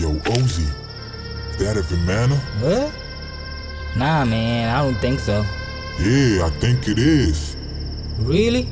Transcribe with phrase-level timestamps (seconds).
[0.00, 0.64] Yo, Ozzy,
[1.50, 2.38] is that a Vimana?
[2.62, 2.90] What?
[3.98, 5.44] Nah, man, I don't think so.
[5.98, 7.54] Yeah, I think it is.
[8.20, 8.62] Really?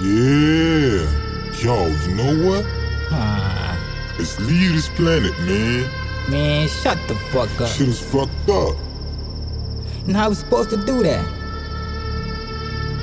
[0.00, 1.04] Yeah.
[1.60, 2.64] Yo, you know what?
[3.10, 3.76] Ah,
[4.18, 5.84] Let's leave this planet, man.
[6.30, 7.68] man, shut the fuck up.
[7.68, 8.74] Shit is fucked up.
[10.06, 11.24] And how we supposed to do that?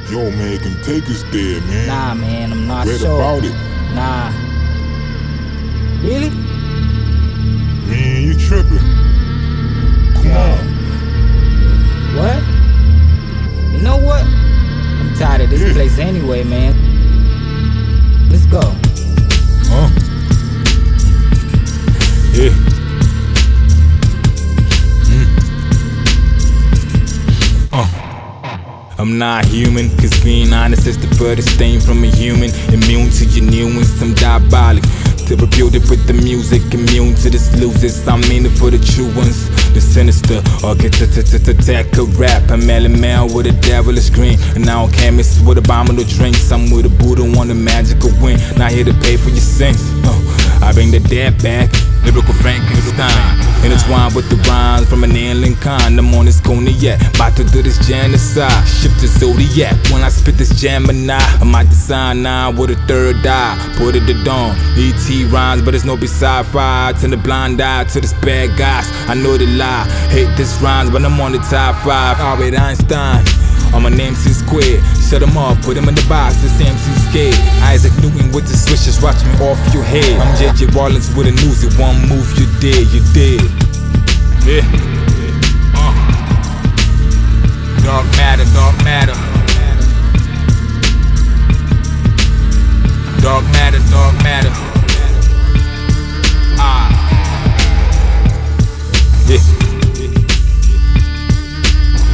[0.09, 1.87] Yo, man, it can take us there, man.
[1.87, 3.15] Nah, man, I'm not Read sure.
[3.21, 3.53] about it.
[3.93, 4.31] Nah.
[6.01, 6.31] Really?
[15.65, 16.73] This place anyway, man.
[18.29, 18.61] Let's go.
[19.67, 19.89] Huh?
[22.33, 22.51] Yeah.
[25.09, 25.27] Mm.
[27.71, 27.87] Uh.
[28.97, 32.51] I'm not human, cause being honest is the furthest thing from a human.
[32.71, 34.83] Immune to your nuance, I'm diabolic.
[35.25, 38.07] To rebuild it with the music, immune to this losers.
[38.07, 40.37] I'm in it for the true ones, the sinister.
[40.61, 42.51] Or get to attack a rap.
[42.51, 44.37] I'm Melon Man with a devilish grin.
[44.53, 46.51] And I don't care, miss with abominable drinks.
[46.51, 48.37] I'm with a Buddha on a magical win.
[48.55, 49.81] Not here to pay for your sins.
[50.05, 50.13] Uh,
[50.61, 51.73] I bring the dead back,
[52.05, 53.45] lyrical Frankenstein.
[53.65, 55.97] Intertwined with the rhymes from an alien kind.
[55.97, 56.39] I'm on this
[56.79, 58.67] yet, about to do this genocide.
[58.67, 61.17] Shift to zodiac when I spit this Gemini.
[61.17, 63.57] I might design nine with a third eye.
[63.77, 64.55] Put it to dawn.
[64.77, 67.01] ET rhymes, but it's no five.
[67.01, 68.85] Turn the blind eye to this bad guys.
[69.09, 69.85] I know they lie.
[70.09, 72.19] Hate this rhymes, but I'm on the top five.
[72.19, 73.54] Albert Einstein.
[73.73, 74.83] On my name C squared.
[75.01, 77.35] Shut him off, put him in the box, this MC scared.
[77.63, 80.19] Isaac Newton with the switches, watch me off your head.
[80.19, 83.64] I'm JJ Rollins with a news, it one move, you dead, you dead.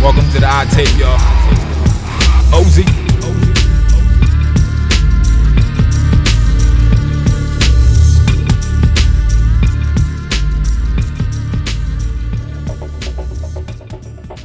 [0.01, 1.41] Welcome to the I tape, y'all.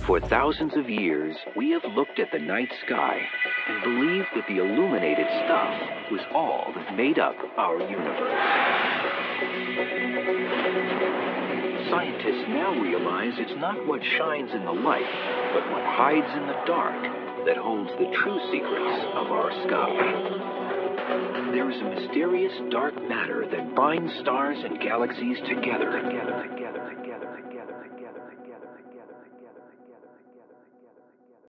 [0.06, 3.20] For thousands of years, we have looked at the night sky
[3.68, 8.86] and believed that the illuminated stuff was all that made up our universe.
[11.96, 15.08] Scientists now realize it's not what shines in the light,
[15.54, 16.92] but what hides in the dark
[17.46, 19.96] that holds the true secrets of our sky.
[21.56, 25.88] There is a mysterious dark matter that binds stars and galaxies together.
[26.04, 29.65] together, together, together, together, together, together, together, together.